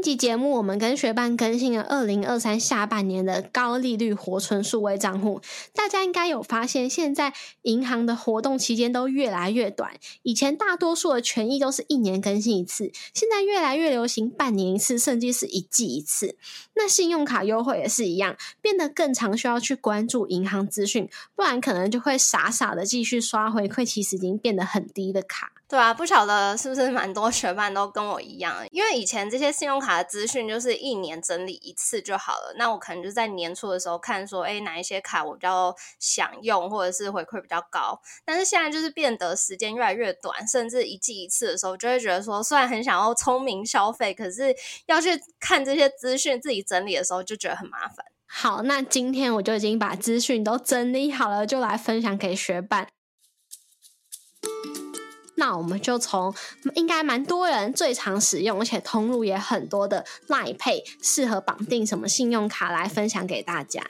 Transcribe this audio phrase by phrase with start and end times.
[0.00, 5.42] 一集节目，我们跟学伴更新了二零二三下半年的高利率活存数位账户。
[5.74, 9.92] 大家应该有发现，现在银行的活动期间都越来越短。
[10.22, 16.38] 以前大多数的权益都是一年更新一次，现在越来越流行半年一次，甚至是一季一次。
[16.72, 25.52] 那信用卡优惠也是一样，变得更常需要去关注银行资讯，不然可能就会傻傻的继续刷回馈，其实已经变得很低的卡。
[25.70, 32.52] 对啊，不晓得是不是蛮多学伴都跟我一样，因为以前这些信用卡的资讯就是一年整理一次就好了。
[32.56, 38.00] 那我可能就在年初的时候看说，哎，哪一些卡我比较想用，或者是回馈比较高。
[38.24, 44.52] 但是现在就是变得时间越来越短，甚至一季一次的时候，就会觉得说，虽然很想要聪明消费，可是
[44.86, 48.04] 要去看这些资讯自己整理的时候，就觉得很麻烦。
[48.26, 52.88] 好，那今天我就已经把资讯都整理好了，就来分享给学伴。
[55.40, 56.32] 那我们就从
[56.74, 63.82] 应该蛮多人最常使用，而且通路也很多的 Line Pay 适合绑定什么信用卡来分享给大家。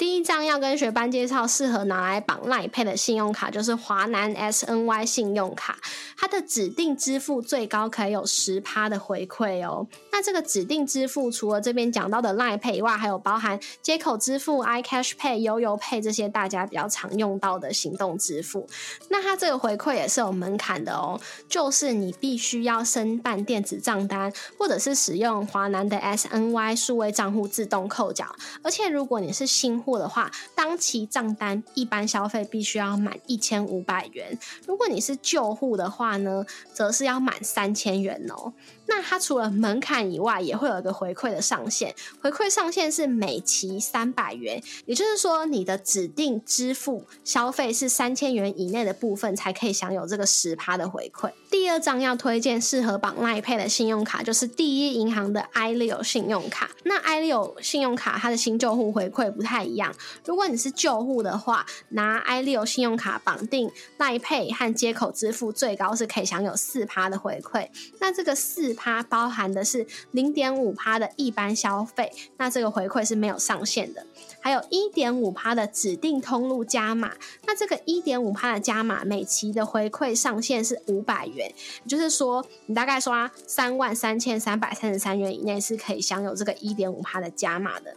[0.00, 5.76] 第一张要跟学班介绍适合拿来绑赖配的信用卡，就是华南 SNY 信用卡。
[6.16, 9.86] 它的指定支付最高可以有十趴的回馈哦。
[10.10, 18.66] 那这个指定支付除了这边讲到的赖配以外，还有包含接口支付、iCash Pay、悠游配这些大家比较常用到的行动支付。
[19.10, 28.24] 那它这个回馈也是有门槛的哦，就是你必须要申办电子账单，或者是使用华南的 SNY 数位账户自动扣缴。
[28.62, 38.52] 而且如果你是新户户的话，当期账单一般消费必须要满一千五百元；如果你是旧户的话呢，则是要满三千元哦。
[38.90, 51.30] 那它除了门槛以外，也会有一个回馈的上限，回馈上限是每期三百元，也就是说你的指定支付消费是三千元以内的部分，才可以享有这个十趴的回馈。
[51.48, 56.68] 第二张要推荐适合绑 Line Pay 的信用卡，就是第一银行的 i 六信用卡。
[56.82, 67.68] 那 i 六信用卡它的新旧户回馈不太一样，如果你是旧户的话，拿 i 六信用卡绑定 Line Pay 和接口支付，最高是可以享有四趴的回馈。
[68.00, 74.06] 那这个四趴包含的是零点五趴的一般消费，那这个回馈是没有上限的。
[74.40, 77.12] 还有一点五趴的指定通路加码，
[77.46, 81.52] 那这个一点五趴的加码，每期的回馈上限是五百元，
[81.82, 87.94] 也就是说你大概刷三万三千三百三十三元以内是可以享有这个一点五趴的加码的。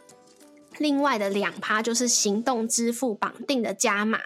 [0.79, 4.19] 另外的两趴就是行动支付绑定的加码。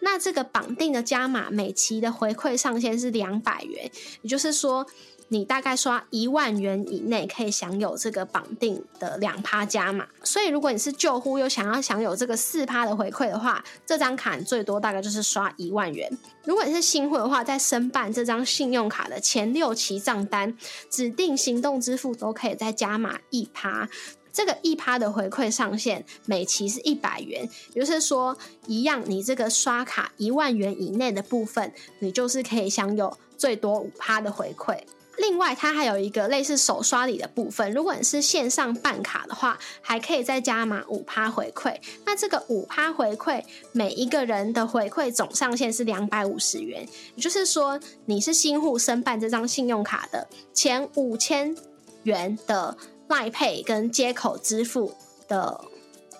[0.00, 3.90] 那这个绑定的加码每期的回馈上限是两百元，
[4.20, 4.86] 也就是说，
[5.28, 10.06] 你大概刷一万元以内可以享有这个绑定的两趴加码。
[10.22, 16.10] 所以，如果你是旧户又想要享有这个四趴的回馈的话，这张卡最多大概就是刷一万元。
[16.44, 20.56] 如果你是新户的话，在申办这张信用卡的前六期账单，
[20.90, 23.88] 指定行动支付都可以再加码一趴。
[24.32, 28.36] 这个一趴的回馈上限每期是一百元，也就是说，
[28.66, 34.76] 一样你这个刷卡一万元以内的部分，你就是可以享有最多五趴的回馈。
[35.18, 41.76] 另外，它还有一个类似手刷礼的部分，如果你是线上办卡的话，还可以再加码五趴回馈。
[42.04, 43.42] 那这个五趴回馈，
[43.72, 51.56] 每一个人的回馈总上限是两百五十元，也就是说，你是新户申办这张信用卡的前五千
[52.02, 52.76] 元的。
[53.06, 54.94] 赖配跟接口支付
[55.28, 55.60] 的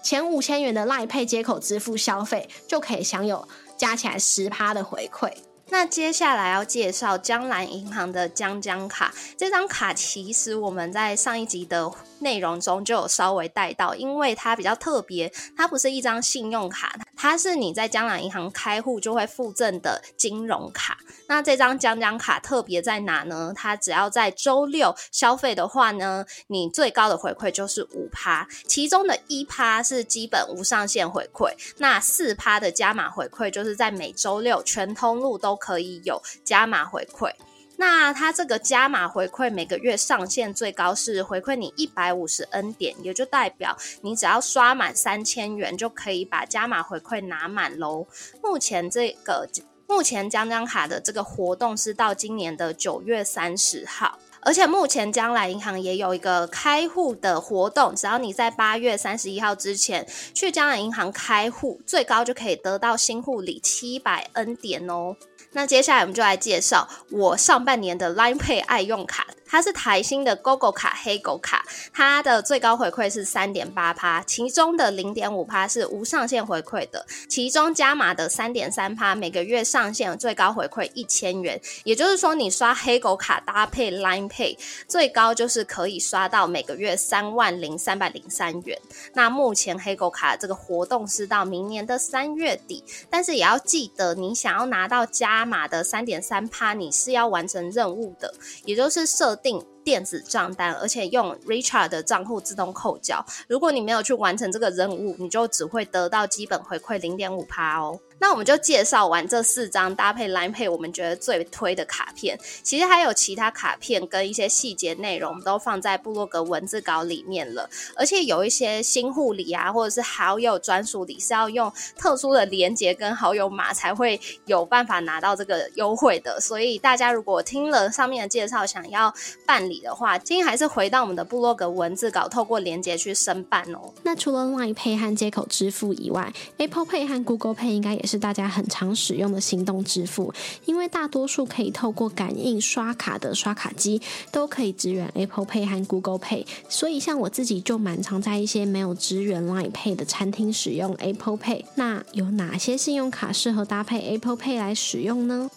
[0.02, 5.32] 前五千元的赖配接口支付消费，就可以享有加起来十趴的回馈。
[5.70, 11.90] 那接下来要介绍江南银行的江江卡，这张卡其实我们在上一集的
[12.25, 20.99] 内容中就有稍微带到，因为它比较特别，它不是一张信用卡，它是你在江南银行开户就会附赠的金融卡。
[21.29, 23.53] 那这张江江卡特别在哪呢？
[23.55, 37.31] 它只要在周六消费的话呢，你最高的回馈就是五趴，其中的一趴是基本无上限回馈，那四趴的加码回馈就是在每周六全通路都可以有加码回馈。
[37.76, 48.06] 那它这个加码回馈每个月上限最高是回馈你一百五十 N 点，也就代表你只要刷满三千元就可以把加码回馈拿满喽。
[48.43, 49.49] 目前这个
[49.87, 54.19] 目前江江卡的这个活动是到今年的九月三十号。
[54.47, 65.17] 而且目前将来银行也有一个开户的活动，只要你在八月三十一号之前去将来银行开户，最高就可以得到新户里七百 N 点哦。
[65.54, 69.26] 那接下来我们就来介绍我上半年的 Line Pay 爱用卡。
[69.46, 84.56] 它是台新的 GoGo 卡黑狗卡，它的最高回馈是三点八趴，其中的零点五趴是无上限回馈的，其中加码的三点三趴，每个月上限最高回馈一千元，也就是说你刷黑狗卡搭配 Line Pay，
[84.88, 88.79] 最高就是可以刷到每个月三万零三百零三元。
[89.12, 99.33] 那目前黑狗卡这个活动是到明年的三月底，但是也要记得，你想要拿到加码的三点三趴，你是要完成任务的，也就是设。
[99.36, 103.25] 定电子账单，而且用 Richard 的账户自动扣缴。
[103.46, 108.00] 如果你没有去完成这个任务，你就只会得到基本回馈零点五趴哦。
[108.20, 112.38] 那我们就介绍完这四张搭配 Line Pay，我们觉得最推的卡片。
[112.62, 117.69] 其实还有其他卡片跟一些细节内容，都放在部落格文字稿里面了。
[117.96, 126.40] 而且有一些新护理啊，或者是好友专属礼，是要用特殊的连接跟好友码才会有办法拿到这个优惠的。
[126.40, 129.12] 所以大家如果听了上面的介绍，想要
[129.44, 133.93] 办理的话，建议还是回到我们的部落格文字稿，透过连接去申办哦。
[134.03, 140.32] 那除了 Line Pay 和接口支付以外，Apple Pay 和 Google Pay 应该也是大家很常使用的行动支付，
[140.65, 144.00] 因为大多数可以透过感应刷卡的刷卡机
[144.31, 151.65] 都可以支援 Apple Pay 和 Google Pay，所以像我自己就蛮常在一些没有支援 Line Pay 的餐厅使用 Apple Pay。
[151.75, 155.50] 那有哪些信用卡适合搭配 Apple Pay 来使用呢？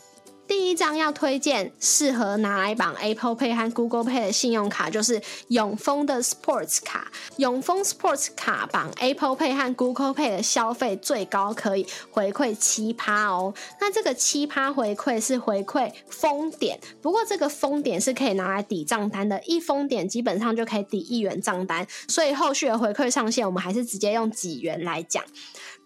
[0.48, 7.12] 第一张要推荐适合拿来绑 Apple Pay 和 Google Pay 的信用卡，就是永丰的 Sports 卡。
[7.36, 13.54] 永丰 Sports 卡绑 Apple Pay 和 Google Pay 的消费最高可以回馈七趴哦。
[13.82, 25.24] 那这个七趴回馈是回馈封点，不过这个封点是可以拿来抵账单的，一封点基本上就可以抵一元账单，所以后续的回馈上限我们还是直接用几元来讲。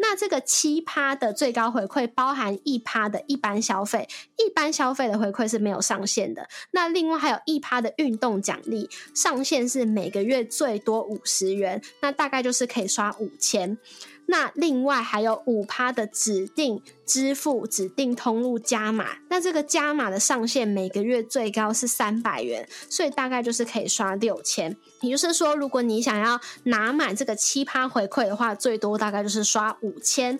[0.03, 6.45] 那这个七趴的最高回馈包含一趴的一般消费，一一般消费的回馈是没有上限的。
[6.71, 13.77] 那另外还有一趴的运动奖励，上限是每个月最多五十元，那大概就是可以刷五千。
[14.25, 24.75] 那另外还有五趴的指定支付指定通路加码，那这个加码的上限每个月最高是三百元，所以大概就是可以刷六千。
[25.01, 30.39] 也就是说，如果你想要拿满这个七趴回馈的话，最多大概就是刷五千。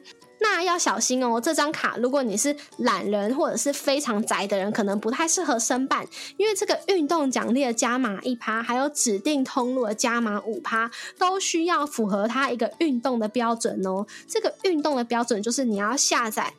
[0.63, 6.05] 要小心哦，这张卡如果你是懒人或者是非常宅的人，可能不太适合申办，
[6.37, 14.05] 因为这个运动奖励的加码一趴，还有指定通路的加码五趴，都需要符合它一个运动的标准哦。
[14.27, 16.53] 这个运动的标准就是你要下载。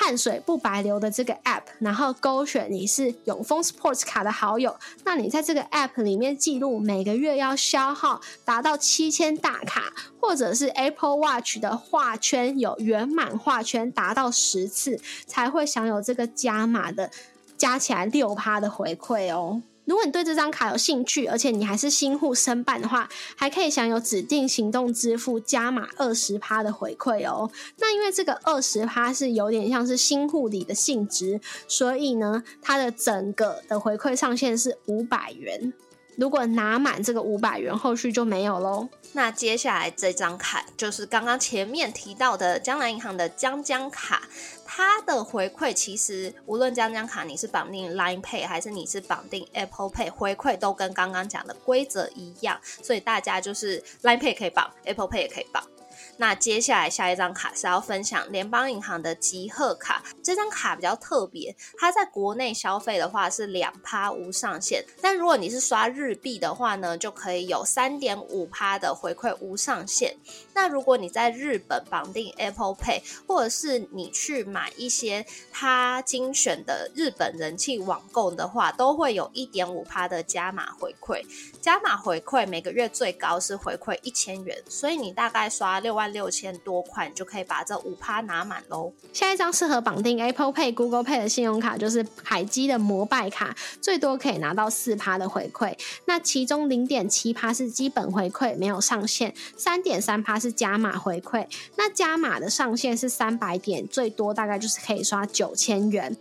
[0.00, 17.10] 汗水不白流的这个 app，然后勾选你是永丰 Sports 卡的好友，那你在这个 app 里面记录每个月要消耗达到七千大卡，或者是 Apple Watch 的画圈有圆满画圈达到十次，才会享有这个加码的
[17.56, 19.62] 加起来六趴的回馈哦。
[19.88, 27.50] 如果你对这张卡有兴趣，而且你还是新户申办的话，还可以享有指定行动支付加码二十趴的回馈哦。
[27.78, 35.72] 那因为这个二十趴是有点像是新户礼的性质，所以呢，它的整个的回馈上限是五百元。
[36.18, 38.88] 如果拿满这个五百元，后续就没有喽。
[39.12, 44.22] 那接下来这张卡就是刚刚前面提到的江南银行的江江卡，
[44.66, 55.62] 它的回馈其实无论江江卡你是绑定 Line Pay 还是你是绑定 Apple Pay，回馈都跟刚刚讲的规则一样，所以大家就是 Line Pay 可以绑，Apple Pay 也可以绑。
[56.18, 70.16] 那接下来下一张卡是要分享联邦银行的集贺卡，这张卡比较特别，它在国内消费的话是两趴无上限，但如果你是刷日币的话呢，就可以有三点五趴的回馈无上限。
[70.54, 81.24] 那如果你在日本绑定 Apple Pay，或者是你去买一些它精选的日本人气网购的话，都会有一点五趴的加码回馈。
[81.60, 86.07] 加码回馈每个月最高是回馈一千元，所以你大概刷六万。
[86.08, 88.92] 六千多块，就可以把这五趴拿满喽。
[89.12, 95.76] 下一张适合绑定 Apple Pay、Google Pay 的信用卡就是海基的摩拜卡，最多可以拿到四趴的回馈。
[96.06, 101.46] 那其中零点七趴是基本回馈，没有上限；三点三趴是加码回馈。
[101.76, 106.16] 那加码的上限是三百点，最多大概就是可以刷九千元。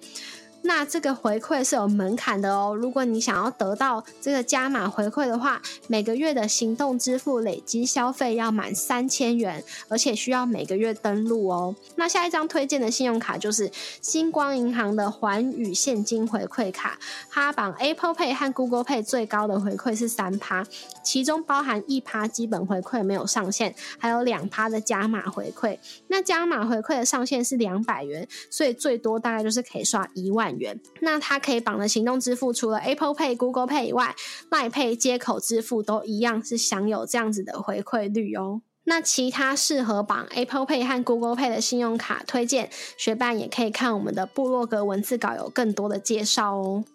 [0.68, 2.76] 那这个回馈是有门槛的哦。
[2.76, 11.74] 如果你想要得到这个加码回馈的话，每个月的行动支付累积消费要满三千元，而且需要每个月登录哦。
[11.96, 13.72] 那下一张推荐的信用卡就是
[14.02, 20.68] 星光银行的环宇现金回馈卡，它绑 Apple Pay 和 Google Pay 最高的回馈是三趴，
[21.02, 25.80] 其中包含一趴基本回馈没有上限，还有两趴的加码回馈。
[26.08, 30.57] 那加码回馈的上限是两百元，所以最多大概就是可以刷一万。
[31.02, 34.16] 那它可以绑的行动支付，除了 Apple Pay、Google Pay 以外
[34.52, 38.62] 外配接口支付都一样是享有这样子的回馈率哦。
[38.86, 46.86] 那其他适合绑 Apple Pay 和 Google Pay 的信用卡推荐，学伴也可以看我们的部落格文字稿，有更多的介绍哦。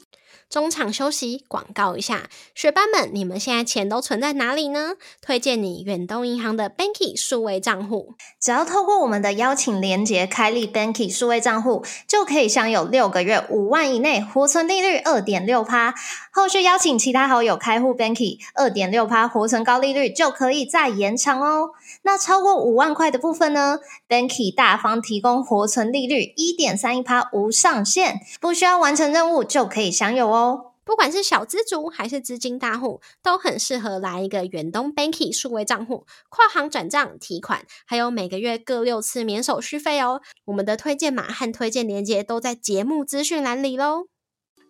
[0.52, 4.97] 中场休息，广告一下，学班们，你们现在钱都存在哪里呢？
[5.23, 15.94] 推荐你远东银行的 Banky 数位账户，只要透过我们的邀请连接开立 Banky 数位账户，就可以享有六个月五万以内活存利率二点六趴。
[16.35, 21.73] 后续邀请其他好友开户 Banky，二点六趴活存高利率就可以再延长哦。
[22.03, 30.73] 那超过五万块的部分呢？Banky 大方提供活存利率一点三一趴无上限，不需要完成任务就可以享有哦。
[30.85, 40.23] 不管是小资族还是资金大户，都很适合来一个远东 Banky 数位账户，跨行转账、提款，还有每个月各六次免手续费哦。
[40.47, 44.12] 我们的推荐码和推荐链接都在节目资讯栏里喽。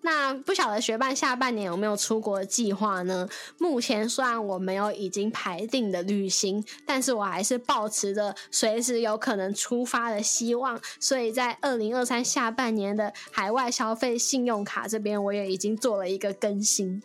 [0.04, 3.28] 那不晓得学伴下半年有没有出国计划呢？
[3.58, 10.80] 目前虽然我没有已经排定的旅行，但是我还是抱持着随时有可能出发的希望。
[10.98, 17.02] 所以在二零二三下半年的海外消费信用卡这边，我也已经做了一个更新。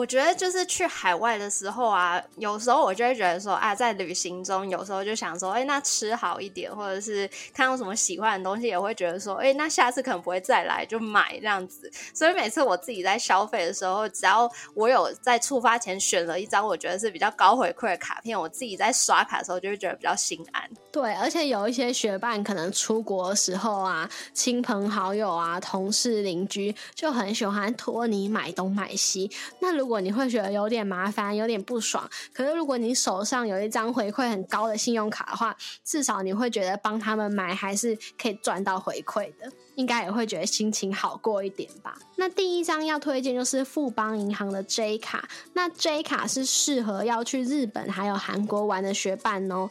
[0.00, 11.92] 我觉得就是去海外的时候啊，有时候我就会觉得说啊，在旅行中有时候就想说，哎，那吃好一点，或者是看到什么喜欢的东西，也会觉得说，哎，那下次可能不会再来，就买这样子。
[12.14, 20.62] 所以每次我自己在消费的时候，只要我有在出发前选了一张我觉得是比较高回馈的卡片，我自己在刷卡的时候就会觉得比较心安。
[20.90, 29.80] 对，而且有一些学伴可能出国的时候啊，亲朋好友啊、同事邻居就很喜欢托你买东买西，那。
[29.80, 35.54] 如果你会觉得有点麻烦、有点不爽，可是如果你手上有一张回馈很高的信用卡的话，
[35.84, 41.98] 至少你会觉得帮他们买还是可以赚到回馈的，应该也会觉得心情好过一点吧。
[42.16, 49.68] 那第一张要推荐就是富邦银行的 J 卡，那 J 卡是适合要去日本还有韩国玩的学伴哦。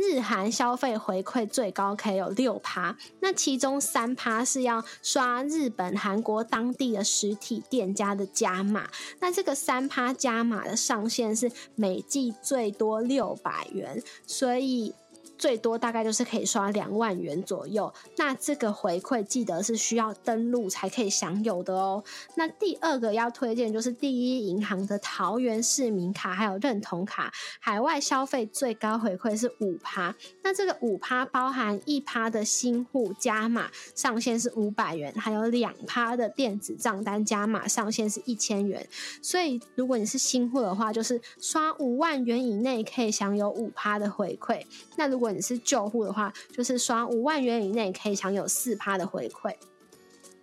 [0.00, 8.88] 日韩消费回馈最高可以有六趴，那其中三趴是要刷日本、韩国当地的实体店家的加码，
[9.20, 14.94] 那这个三趴加码的上限是每季最多六百元，所以。
[15.40, 22.04] 最多大概就是可以刷两万元左右，那这个回馈记得是需要登录才可以享有的哦。
[22.34, 38.86] 那第二个要推荐就是第一银行的桃园市民卡还有认同卡，海外消费最高回馈是五趴，那这个五趴包含一趴的新户加码上限是五百元，还有两趴的电子账单加码上限是一千元，
[39.22, 44.62] 所以如果你是新户的话，就是刷五万元以内可以享有五趴的回馈，
[44.96, 49.54] 那如果你是救护的话，就是刷五万元以内可以享有四趴的回馈。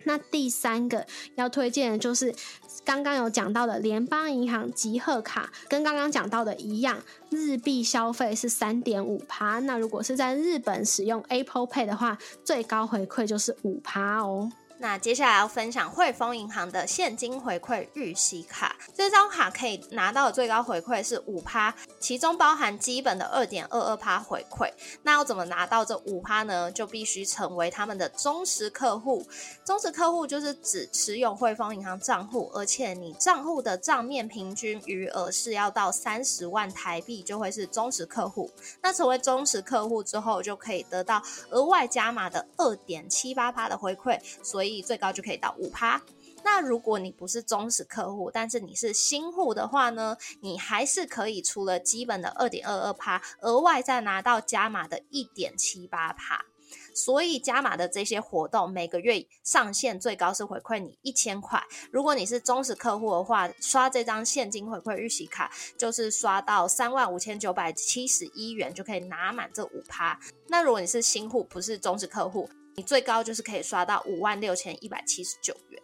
[0.04, 1.04] 那第三个
[1.34, 2.34] 要推荐的就是
[2.84, 9.58] 刚刚有讲到的联邦银行集贺卡，跟刚刚讲到的一样，日币消费是三点五趴。
[9.58, 14.50] 那如果是在日本使用 Apple Pay 的话，最高回馈就是五趴哦。
[14.80, 24.70] 那接下来要分享汇丰银行的现金回馈预息卡，这张卡可以拿到的最高回馈是五趴，其中包含基本的二点二二趴回馈。
[25.02, 26.70] 那要怎么拿到这五趴呢？
[26.70, 29.26] 就必须成为他们的忠实客户。
[29.64, 38.48] 忠实客户就是指持有汇丰银行账户，而且你账户的账面平均余额是要到三十万台币，就会是忠实客户。
[38.80, 41.20] 那成为忠实客户之后，就可以得到
[41.50, 44.67] 额外加码的二点七八趴的回馈，所以。
[44.82, 46.00] 最高就可以到五趴。
[46.44, 56.44] 那如果你不是忠实客户，但是你是新户的话呢，你还是可以除了基本的二点二二趴，额外再拿到加码的一点七八趴。
[56.94, 61.62] 所以加码的这些活动，每个月上限最高是回馈你一千块。
[61.90, 70.18] 如果你是忠实客户的话，刷这张现金回馈预习卡，就是刷到三万五千九百七十一元就可以拿满这五趴。
[70.48, 72.50] 那如果你是新户，不是忠实客户。
[72.78, 75.82] 你最高就是可以刷到五万六千一百七十九元。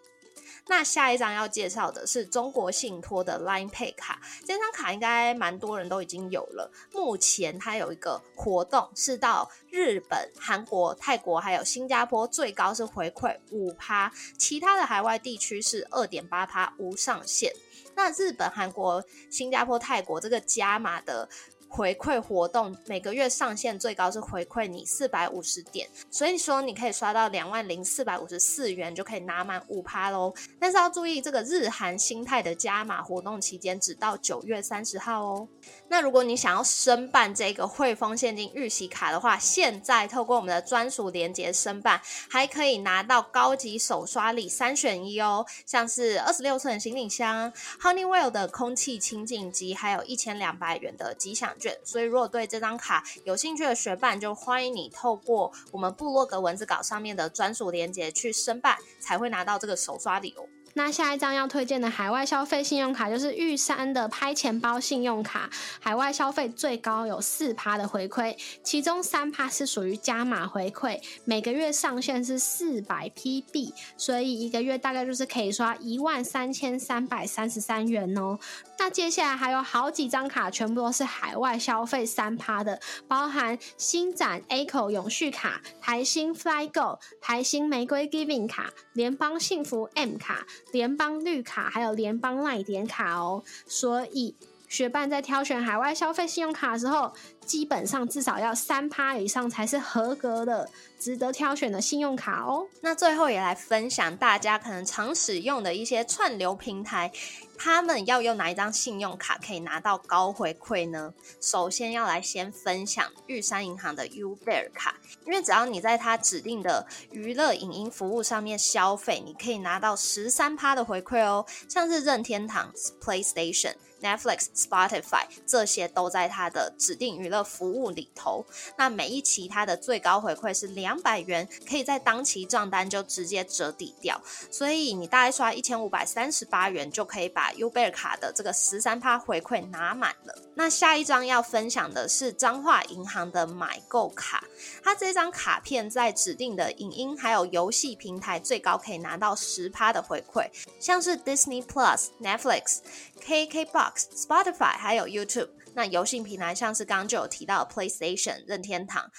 [0.68, 6.70] 那下一张要介绍的是中国信托的 Line Pay 卡，这张卡应该蛮多人都已经有了。
[6.92, 17.52] 目前它有一个活动，是到日本、韩国、泰国还有新加坡，最高是回馈五趴，其他的海外地区是二点八趴，无上限。
[17.96, 21.28] 那日本、韩国、新加坡、泰国这个加码的。
[21.74, 30.32] 回馈活动每个月上限最高是回馈你四百五十点，所以说你可以刷到两万零四百五十四元就可以拿满五趴喽。
[30.60, 35.48] 但是要注意，这个日韩新泰的加码活动期间只到九月三十号哦。
[35.88, 42.00] 那如果你想要申办这个汇丰现金预习卡的话，现在透过我们的专属连接申办，
[42.30, 47.52] 还可以拿到高级手刷礼三选一哦，像是二十六寸行李箱、
[47.82, 51.52] Honeywell 的空气清净机，还有一千两百元的吉祥。
[51.84, 60.46] 所以，如果对这张卡有兴趣的学伴，就欢迎你透过我们部落格文字稿上面的专属链接去申办，才会拿到这个手刷礼哦。
[60.76, 65.48] 那下一张要推荐的海外消费信用卡就是玉山的拍钱包信用卡，
[65.80, 78.38] 海外消费最高有四趴的回馈，其中三趴是属于加码回馈，每个月上限是四百 PB，所以一个月大概就是可以刷一万三千三百三十三元哦。
[78.76, 90.44] 那接下来还有好几张卡，全部都是海外消费三趴的，包含新展 A 口永续卡、台新 FlyGo、台新玫瑰 Giving 卡、联邦幸福 M 卡。
[90.72, 94.34] 联邦绿卡还有联邦赖点卡哦，所以
[94.68, 97.12] 学伴在挑选海外消费信用卡的时候，
[97.44, 100.68] 基本上至少要三趴以上才是合格的、
[100.98, 102.66] 值得挑选的信用卡哦。
[102.80, 107.12] 那最后也来分享大家可能常使用的一些串流平台。
[107.56, 111.14] 他们要用哪一张信用卡可以拿到高回馈呢？
[111.40, 121.46] 首先要来先分享玉山银行的 Uber 卡，因为只要你在它指定的娱乐影音服务上面消费，你可以拿到十三趴的回馈哦。
[121.68, 128.44] 像是任天堂 PlayStation、Netflix、Spotify 这些都在它的指定娱乐服务里头。
[128.76, 134.20] 那每一期它的最高回馈是两百元，可以在当期账单就直接折抵掉，
[134.50, 137.52] 所以你大概刷一千五百三十八元就可以把。
[137.54, 144.44] Uber 卡的这个十三趴回馈拿满了，那下一张要分享的是彰化银行的买购卡，
[144.82, 152.78] 它这张卡片在指定的影音还有游戏平台最高可以拿到十趴的回馈，像是 Disney Plus、Netflix、
[153.20, 159.10] KKBox、Spotify 还有 YouTube，那游戏平台上次刚刚就有提到 PlayStation、任天堂。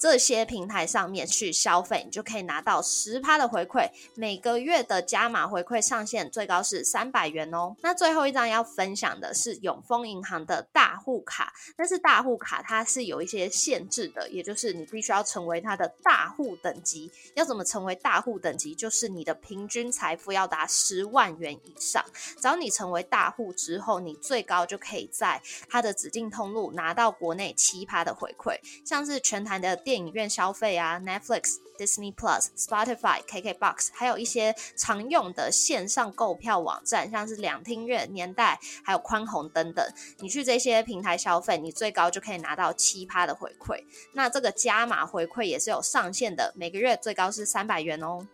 [0.00, 3.86] 这些平台上面去消费，你就可以拿到十趴的回馈。
[4.14, 7.76] 每个月的加码回馈上限最高是三百元哦。
[7.82, 17.12] 那最后一张要分享的是永丰银行的大户卡，但是大户卡它是有一些限制的，也就是你必须要成为它的大户等级。
[17.34, 18.74] 要怎么成为大户等级？
[18.74, 22.02] 就是你的平均财富要达十万元以上。
[22.40, 29.78] 只要你成为大户之后，你最高就可以在它的指定通路拿到国内七趴的回馈，像是全台的。
[29.90, 39.84] 电影院消费啊，Netflix、Disney Plus、Spotify、KKBox，还有一些常用的线上购票网站，像是两厅院、年代，还有宽宏等等。
[40.20, 43.82] 你去这些平台消费，你最高就可以拿到七趴的回馈。
[44.12, 48.24] 那这个加码回馈也是有上限的，每个月最高是三百元哦。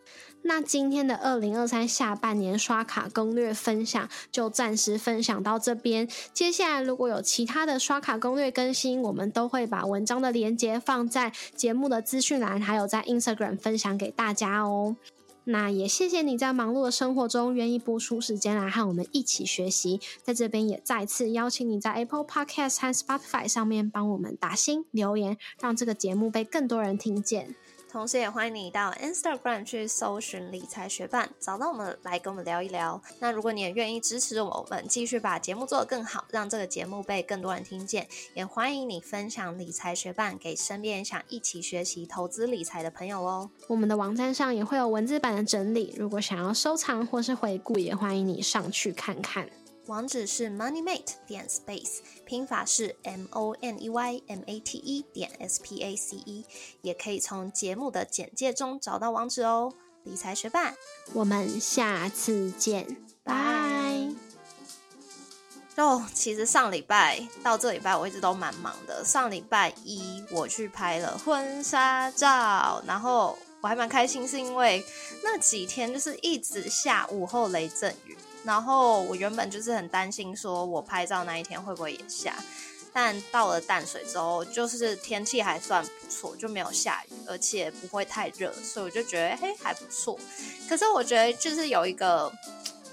[0.42, 6.08] 那今天的二零二三下半年刷卡攻略分享就暂时分享到这边。
[6.32, 14.96] 接下来如果有其他的刷卡攻略更新，我们都会把文章的连接放在节目的资讯栏，还有在 Instagram 分享给大家哦。
[15.48, 20.00] 那也谢谢你在忙碌的生活中愿意播出时间来和我们一起学习。
[20.22, 27.54] 在这边也再次邀请你在 Apple Podcast 和 Spotify 上面帮我们打星留言，让这个节目被更多人听见。
[27.96, 33.00] 同时，也欢迎你到 Instagram 去搜寻理财学伴，找到我们来跟我们聊一聊。
[33.20, 43.48] 那如果你也愿意支持我们，继续把节目做得更好，让这个节目被更多人听见，也欢迎你分享理财学伴给身边想一起学习投资理财的朋友哦。
[43.66, 49.48] 我们的网站上也会有文字版的整理，如果想要收藏或是回顾，也欢迎你上去看看。
[49.86, 55.80] 网址是 moneymate 点 space，拼法是 m o n e y m a t e 点 s p
[55.80, 56.44] a c e，
[56.82, 59.72] 也可以从节目的简介中找到网址哦。
[60.02, 60.74] 理财学霸，
[61.12, 64.08] 我们下次见，拜。
[65.76, 69.04] 哦，其实上礼拜到这礼拜我一直都蛮忙的。
[69.04, 74.84] 上礼拜一我去拍了婚纱照，然后我还蛮开心，是因为
[75.22, 78.16] 那几天就是一直下午后雷阵雨。
[78.46, 82.36] 然后我原本就是很担心，说我拍照那一天会不会也下，
[82.92, 90.16] 但到了淡水之后，就是天气还算不错，就没有下雨，而且不会太热，所以我就觉得嘿还不错。
[90.68, 92.32] 可是我觉得就是有一个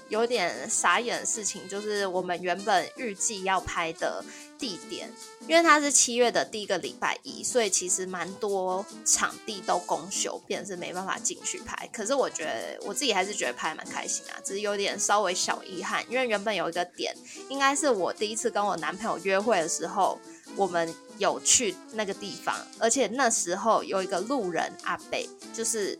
[0.08, 4.24] 有点傻眼的事情，就是我们原本预计要拍的
[4.64, 5.12] 地点，
[5.46, 11.86] 因为它是七月的第一个礼拜一，所以其实蛮多场地都公休，便是没办法进去拍。
[11.92, 17.14] 可是我觉得我自己还是觉得拍蛮开心啊，只是有点稍微小遗憾，因为原本有一个点，
[17.50, 20.18] 应该是我第一次跟我男朋友约会的时候，
[20.56, 25.98] 我们有去那个地方，而且那时候有一个路人阿北，就是。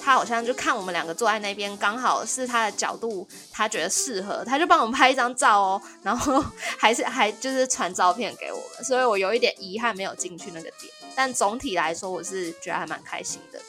[0.00, 6.44] 他好像就看我们两个坐在那边，刚好是他的角度，他觉得适合，他就帮我们拍一张照哦，然后
[6.78, 13.60] 还是还就是传照片给我们，所以我有一点遗憾没有进去那个点，但总体来说我是觉得还蛮开心的。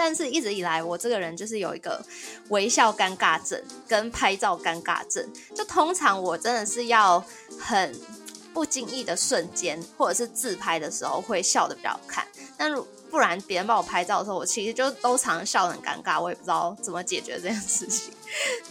[0.00, 2.00] 但是一直以来我这个人就是有一个
[2.50, 7.20] 微笑尴尬症跟拍照尴尬症，就通常我真的是要
[7.58, 7.92] 很
[8.54, 12.24] 不经意的瞬间，或者是自拍的时候会笑的比较好看，
[12.58, 18.12] 但如不然别人帮我拍照的时候，我其实就都常笑得很尴尬，我也不知道怎么解决这件事情。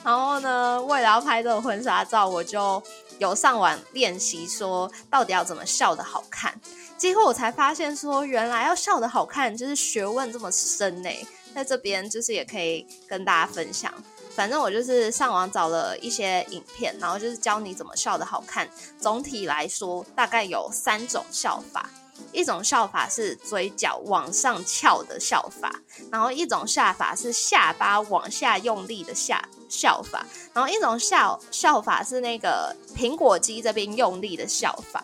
[0.03, 2.81] 然后呢，为了要拍这个婚纱照，我就
[3.17, 6.53] 有上网练习，说到底要怎么笑的好看。
[6.97, 11.09] 结果我才发现，说原来要笑的好看，就是学问这么深呢。
[11.55, 13.91] 在这边就是也可以跟大家分享。
[14.35, 18.69] 反正我就是上网找了一些影片，然后就是教你怎么笑的好看。
[18.99, 21.89] 总体来说，大概有三种笑法。
[22.31, 35.03] 一种笑法是嘴角往上翘的笑法，然后一种笑法是下巴往下用力的下笑法，然后一种笑笑法是那个苹果肌这边用力的笑法。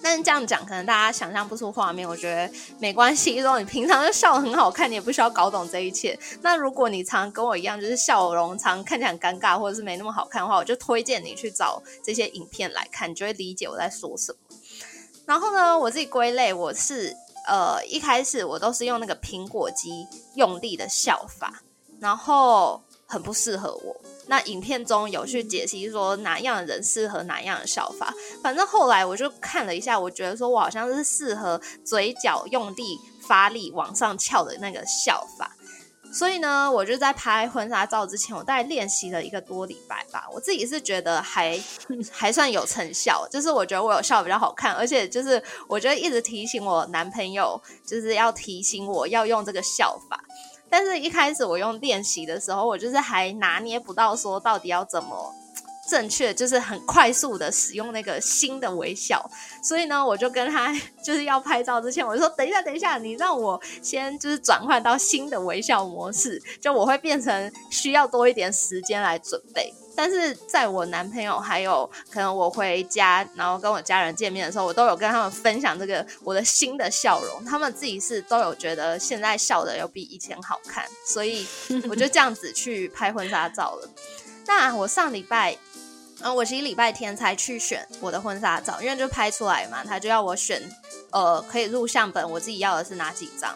[0.00, 3.36] 但是这样讲，可能大家想象不出画面，我觉得没关系。
[3.38, 6.16] 如果你平常就笑得很好看，你也不需要搞懂这一切。
[6.40, 14.38] 那如果你常跟我一样，就是笑容常看起来很尴尬，或者是没那么好看的话，我就推荐你去找这些影片来看，你就会理解我在说什么。
[15.28, 17.14] 然后呢，我自己归类，我是
[17.46, 21.62] 呃一开始我都是用那个苹果肌用力的笑法，
[22.00, 23.94] 然后很不适合我。
[24.26, 35.54] 那影片中有去解析说哪样的人适合哪样的笑法，反正后来我就看了一下，我觉得说我好像是适合嘴角用力发力往上翘的那个笑法。
[36.12, 40.26] 所以呢，我就在拍婚纱照之前，我大概练习了一个多礼拜吧。
[40.32, 41.58] 我自己是觉得还
[42.10, 50.20] 还算有成效，就是我觉得我有笑比较好看，而且就是我觉得一直提醒我男朋友，就是要提醒我要用这个笑法。
[50.70, 55.32] 但是一开始我用练习的时候，我就是还拿捏不到说到底要怎么。
[55.88, 59.24] 正确就是很快速的使用那个新的微笑，
[59.62, 60.72] 所以呢，我就跟他
[61.02, 69.72] 就是要拍照之前，我就说等一下，等一下，你让我先就是转换到新的微笑模式，就我会变成需要多一点时间来准备。
[69.96, 81.46] 但是在我男朋友还有可能我回家，然后跟我家人见面的时候，我都有跟他们分享这个我的新的笑容，他们自己是都有觉得现在笑的有比以前好看，所以
[81.88, 83.90] 我就这样子去拍婚纱照了。
[84.46, 85.56] 那我上礼拜。
[86.20, 90.60] 嗯，我是一礼拜天才去选我的婚纱照，因为就拍出来嘛，他就要我选，
[91.12, 93.54] 呃，可以录像本，我自己要的是哪几张。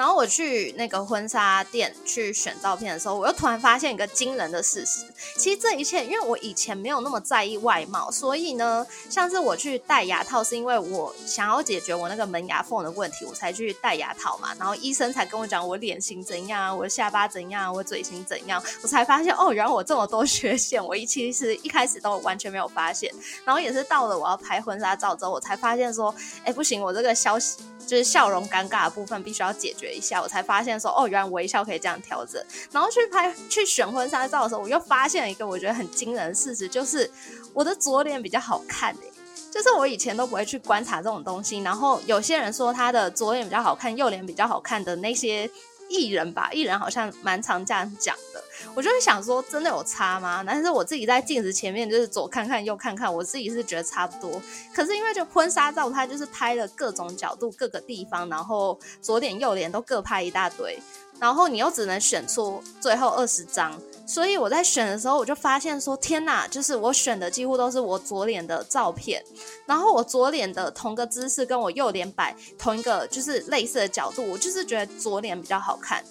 [0.00, 5.04] 然后我去那个婚纱店去选照片的时候，我又突然发现一个惊人的事实。
[5.36, 14.54] 其实这一切，因为我以前没有那么在意外貌，所以呢，像是我去戴牙套，是因为我想要解决我那个门牙缝的问题，我才去戴牙套嘛。
[14.58, 23.12] 然后医生才跟我讲我脸型怎样啊，我的下巴怎样啊，我嘴型怎样，我才发现哦，原来我这么多 缺陷，我一其实一开始都完全没有发现。
[23.44, 27.58] 然后也是到了我要拍婚纱照之后，我才发现说，哎，不行，我这个消息。
[27.86, 32.42] 就是笑容尴尬的部分必须要解决一下，我才发现说哦，原来微笑可以这样调整。
[32.70, 37.10] 然后去拍去选婚纱照的时候，我又发现了一个我觉得很惊人的事实，就是
[37.52, 39.12] 我的左脸比较好看诶。
[39.52, 41.58] 就是我以前都不会去观察这种东西。
[41.58, 45.50] 然后有些人说他的左脸比较好看，右脸比较好看的那些
[45.90, 48.42] 艺人吧，艺人好像蛮常这样讲的。
[48.74, 50.44] 我就会想说，真的有差吗？
[50.46, 54.40] 但是我自己在镜子前面就是左看看右看看，我自己是觉得差不多。
[54.72, 60.78] 可是因为就婚纱照，它就是拍了各种角度、各个地方，然后左脸右脸都各拍一大堆，
[61.20, 63.78] 然后你又只能选出最后二十张。
[64.06, 66.48] 所以我在选的时候，我就发现说，天哪！
[66.48, 69.22] 就是我选的几乎都是我左脸的照片，
[69.66, 76.04] 然后我左脸的同个姿势跟我右脸摆同一个就是类似的角度，我就是觉得左脸比较好看。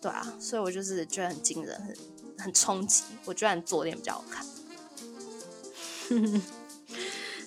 [0.00, 1.94] 对啊，所以我就是觉得很惊人，很
[2.46, 3.02] 很冲击。
[3.26, 4.46] 我觉得左脸比较好看，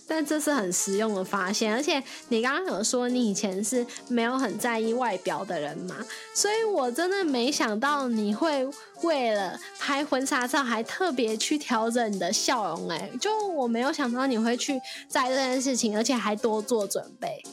[0.07, 1.73] 但这是很实用的发现。
[1.73, 5.95] 而且你刚刚有说你以前是没有很在意外表的人嘛，
[6.33, 8.67] 所以我真的没想到你会
[9.01, 12.89] 为了拍婚纱照还特别去调整你的笑容。
[12.89, 17.43] 哎，就我没有想到你会去在意这件事情，而且还多做准备。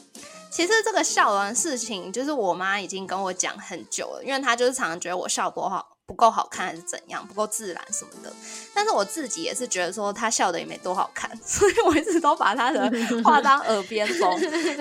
[0.51, 8.31] 其实这个笑容的事情，就是我妈已经跟我讲很久了，因为她就是常常觉得我笑不好不够好看还是怎样，不够自然什么的。
[8.73, 12.91] 但是我自己也是觉得说他笑的也没多好看， 所以我一直都把他的
[13.23, 14.37] 话当耳边风。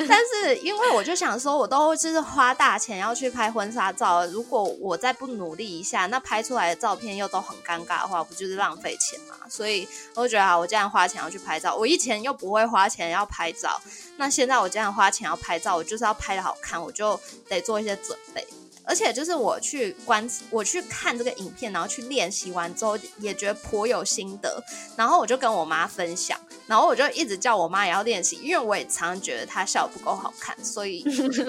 [0.08, 9.36] 但是因为我就想说，我都就是花大钱要去拍婚纱照，如果我再不努力一下，那拍出来的照片又都很尴尬的话，不就是浪费钱嘛？
[9.48, 13.80] 所以我就觉得啊，我既然花钱要去拍照，我以前又不会花钱要拍照，
[14.16, 18.44] 那现在我既然花钱要拍照，我就是要拍的好看，我就得做一些准备。
[18.84, 24.62] 而且就是我去观，我去看这个影片，然后去练习完之后，也觉得颇有心得。
[24.96, 31.04] 然后我就跟我妈分享，然后我就一直叫我妈也要练习，因为我也常常觉得她笑不够好看，所以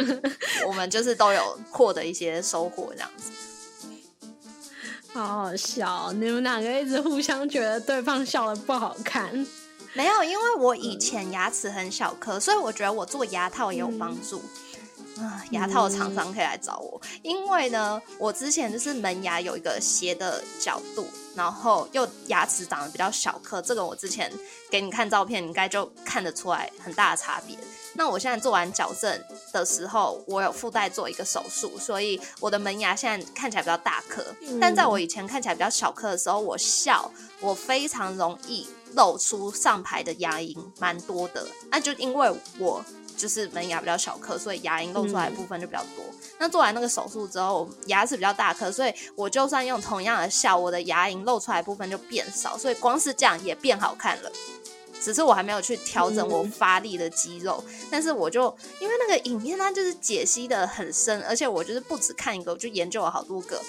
[0.67, 3.31] 我们就是都有获得一些收获，这样子。
[5.13, 9.45] 好好笑，你们两个一直互相觉得对方笑的不好看。
[9.93, 14.41] 没有，因为我以前牙齿很小颗，所以我觉得我做牙套也有帮助。
[15.17, 24.32] 啊，牙套厂商可以来找我，因为呢，我之前就是门牙有一个斜的角度，然后又牙齿长得比较小颗，这个我之前
[24.71, 27.56] 给你看照片，你应该就看得出来很大的差别。
[27.95, 34.26] 那我现在做完矫正的时候，我有附带做一个手术，所以我的门牙现在看起来比较大颗，
[34.60, 42.84] 但在我以前看起来比较小颗的时候，我笑我非常容易露出上排的牙龈，蛮多的，那就因为我。
[43.15, 46.04] 就是门牙比较小颗，所以牙龈露出来部分就比较多。
[46.39, 54.32] 那做完那个手术之后，牙齿比较大颗，所以我就算用同样的笑，我的牙龈露出来部分就变少，所以光是这样也变好看了。
[55.02, 58.43] 只是我还没有去调整我发力的肌肉，但是我就
[58.80, 63.62] 因为那个影片它就是解析的很深，而且我就是不止看一个，我就研究了好多个。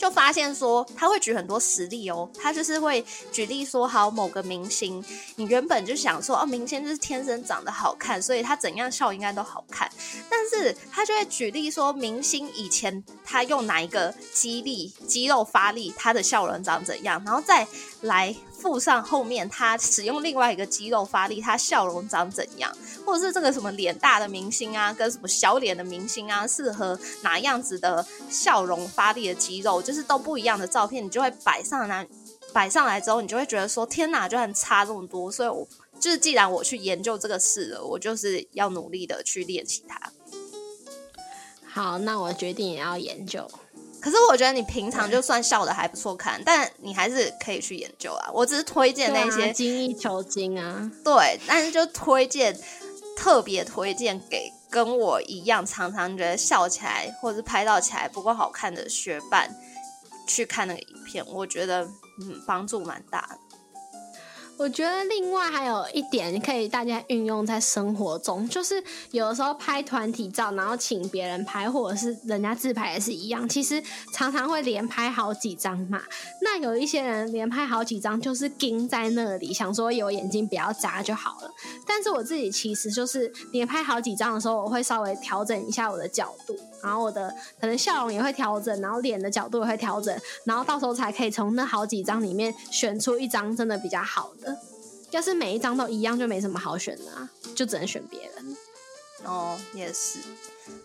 [0.00, 5.04] 就发现说他会举很多实例哦，他就是会举例说，好某个明星，
[5.36, 9.89] 你原本就想说哦，明星就是天生长得好看，所以他怎样笑应该都好看。
[10.90, 17.66] 他就会举例说，明星以前他用哪一个肌力、肌肉发力，他的笑容长怎样，然后再
[18.02, 22.70] 来附上后面他使用另外一个肌肉发力，他笑容长怎样，
[23.06, 29.80] 或者是这个什么脸大的明星啊，跟什么小脸的明星啊，适合哪样子的笑容发力的肌肉。
[29.82, 32.06] 就是都不一样的照片，你就会摆上来，
[32.52, 35.66] 摆上来之后，你就会觉得说：“天哪，居然差这么多！”所以，我
[35.98, 40.12] 就是既然我去研究这个事了，我就是要努力的去练习它。
[41.72, 43.48] 好，那我决定也要研究。
[44.00, 48.30] 可是我觉得你平常就算笑的还不错看，但你还是可以去研究啊。
[48.32, 50.90] 我只是推荐那些精益求精啊。
[51.04, 52.58] 对，但是就推荐
[53.16, 59.54] 特别推荐给跟我一样常常觉得笑起来或者是拍照起来不够好看的学伴。
[60.26, 61.82] 去看那个影片，我觉得
[62.22, 63.38] 嗯帮助蛮大的。
[64.60, 68.74] 我觉得另外还有一点可以大家运用在生活中，就是
[69.10, 73.48] 有的时候拍团体照，然后请别人拍，或者是人家自拍也是一样。
[73.48, 76.02] 其实常常会连拍好几张嘛。
[76.42, 81.50] 那有一些人连拍好几张，就是盯在那里，想说有眼睛不要眨就好了。
[81.86, 94.49] 但是我自己其实就是连拍好几张的时候，我会稍微调整一下我的角度，然后我的可能笑容也会调整，然后脸的角度也会调整，然后到时候才可以从那好几张里面选出一张真的比较好的。
[95.10, 98.56] 要是每一张都一样，就没什么好选的啊，就只能选别人。
[99.24, 100.18] 哦，也是。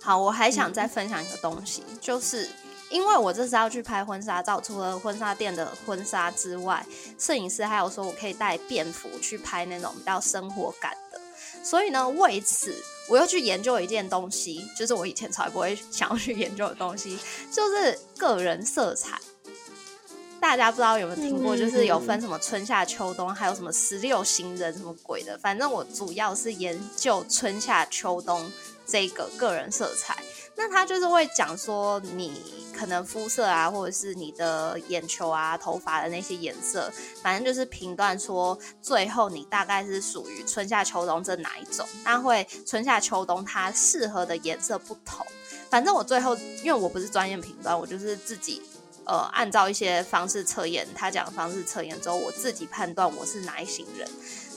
[0.02, 2.50] 好，我还想再分享一个东西，就是
[2.90, 6.86] 因为我这次要去拍婚纱照，除了婚纱店的婚纱之外，
[7.18, 11.22] 摄影师还有说我可以带便服去拍那种比较生活感的。
[11.64, 12.76] 所以呢，为此
[13.08, 17.18] 我又去研究一件东西，就是我以前从来不会想要去研究的东西，
[17.52, 19.20] 就是个人色彩。
[20.46, 25.36] 大家不知道有没有听过，就是有分什么春夏秋冬，还有什么十六型人什么鬼的。
[25.40, 28.50] 反正我主要是研究春夏秋冬
[28.86, 30.16] 这个个人色彩。
[30.56, 32.32] 那他就是会讲说，你
[32.74, 36.90] 可能肤色啊，或者是你的眼球啊、头发的那些颜色，
[37.22, 41.86] 反正就是评断说，最后你大概是属于春夏秋冬这哪一种。
[42.06, 45.26] 那会春夏秋冬它适合的颜色不同。
[45.70, 48.62] 反正我最后，因为我不是专业评断，我就是自己。
[49.06, 54.10] 呃，按照一些方式测验，他讲的方式测验之后，我自己判断我是哪一型人，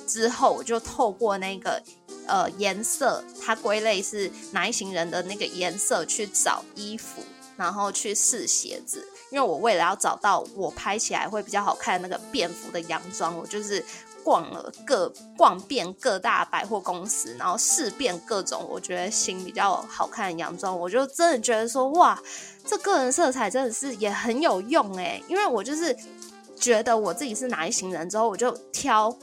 [0.06, 1.82] 之后我就透过那个
[2.26, 7.22] 呃颜色，它归类是哪一型人的那个颜色去找衣服，
[7.56, 9.06] 然后去试鞋子。
[9.30, 13.84] 因为我为了要找到我拍起来会比较好看的那个便服的洋装，我就是
[14.28, 22.20] 逛了各逛遍各大百货公司，然后试遍各种我觉得新比较好看的洋装，我就真的觉得说哇。
[22.66, 25.96] 这个人色彩真的是也很有用哎，因为我就是
[26.54, 29.16] 觉得我自己是哪一型人之后，我就挑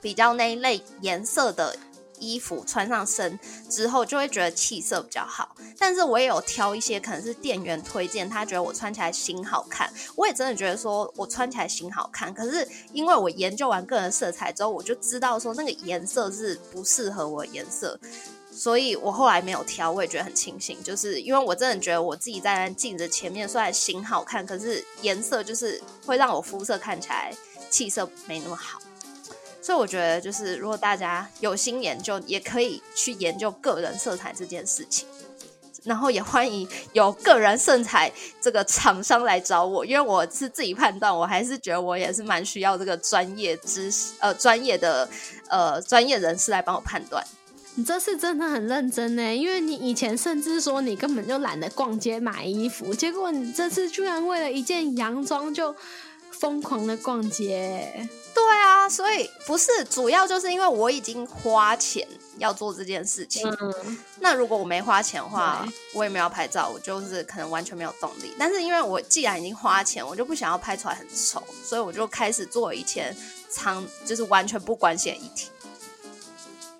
[0.00, 1.76] 比较那一类颜色的
[2.18, 5.54] 衣服穿上身之后，就会觉得气色比较好。
[5.78, 12.32] 但是我也有挑一些可能是店员推荐，他觉得我穿起来型好看，我也真的觉得说我穿起来型好看。
[12.32, 17.98] 可是因为我研究完个人色彩之后，我就知道说那个颜色是不适合我颜色。
[18.50, 27.34] 所以我后来没有挑，我也觉得很庆幸，就是因为我真的觉得我自己在镜子前面虽然型好看，可是颜色就是会让我肤色看起来
[27.68, 28.78] 气色没那么好。
[29.66, 35.08] 所以我觉得，就是如果大家有心研究，也可以去研究个人色彩这件事情。
[35.82, 45.08] 然后也欢迎有个人色彩这个厂商来找我，因为我是自己判断，我还是觉得我也是蛮需要这个专业知识，呃，专业的
[45.48, 47.24] 呃专业人士来帮我判断。
[47.74, 55.74] 你这次真的很认真呢，因为你以前甚至说你根本就懒得逛街买衣服，结果你这次居然为了一件洋装就
[56.40, 58.08] 疯狂的逛街。
[58.34, 62.06] 对啊，所以不是主要就是因为我已经花钱
[62.38, 63.50] 要做这件事情。
[64.20, 68.34] 那如果我没花钱的话，我也没有拍照，我就是可能完全没有动力。
[68.38, 73.16] 但是因为我既然已经花钱，我就不想要拍出来很丑，所以我就开始做以前
[73.50, 75.48] 常就是完全不关心的议题。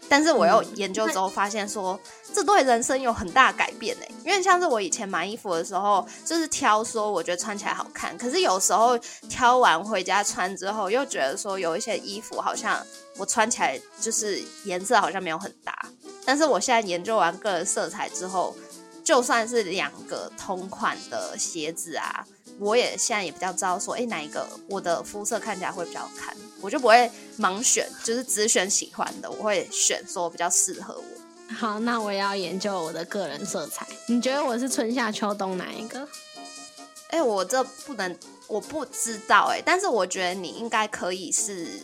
[0.08, 1.98] 但是我又研究之后发现说，
[2.36, 4.04] 这对人生有很大改变呢。
[4.22, 8.98] 因为像是我以前买衣服的时候，就是挑说我觉得穿起来好看，可是有时候
[9.30, 15.74] 挑完回家穿之后，又觉得说有一些衣服好像我穿起来就是颜色好像没有很搭。
[16.26, 18.54] 但是我现在研究完个人色彩之后，
[19.02, 22.22] 就算是两个同款的鞋子啊。
[22.58, 31.25] 我也现在也比较知道说，哎，哪一个我的肤色看起来会比较好看，我就不会盲选，就是只选喜欢的，我会选说比较适合我。
[31.54, 33.86] 好，那我也要研究我的个人色彩。
[34.06, 36.06] 你觉得我是春夏秋冬哪一个？
[37.08, 38.16] 哎，我这不能，
[38.48, 41.80] 我不知道哎，但是我觉得你应该可以是，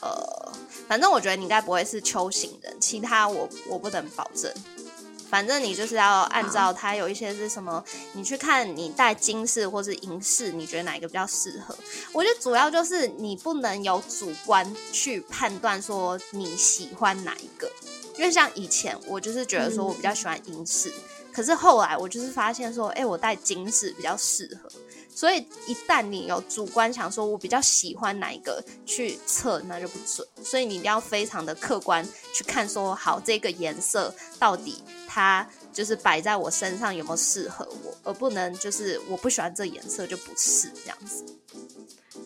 [0.00, 0.52] 呃，
[0.88, 4.50] 反正我觉得你应该不会是秋型人，其他我我不能保证。
[5.28, 11.76] 反正你就是要按照它有一些是什么，你去看你戴金饰或是银饰，你觉得哪一个比较适合？
[12.12, 17.70] 我觉得主要就是你不能有主观去判断说你喜欢哪一个，
[18.16, 20.92] 因为像以前我就是觉得说我比较喜欢银饰，
[21.32, 24.70] 可是后来我就是发现说，哎，我戴金饰比较适合。
[25.14, 30.28] 所以一旦你有主观想说我比较喜欢哪一个去测，那就不准。
[30.44, 34.82] 所以你一定要非常的客观去看说，好这个颜色到底。
[35.16, 41.24] 它就是摆在我身上有没有适合我，而不能就是我不喜欢这颜色就不是这样子。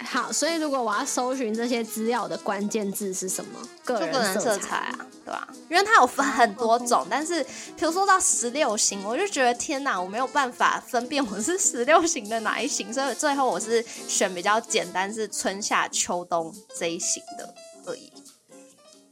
[0.01, 3.61] 好，所以如果我要搜寻这些资料的关键字是什么？
[3.85, 5.49] 个人色彩啊，对吧？
[5.71, 7.45] 因为它有分很多种，但是
[7.77, 17.55] 比如说到十六型，我就觉得天哪，我没有办法分辨我是十六型的哪一型，所以最后我是选比较简单，是春夏秋冬这一型的
[17.87, 18.13] 而已。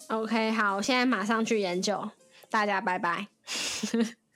[0.09, 2.11] OK，好，我现在马上去研究，
[2.51, 3.29] 大家拜拜。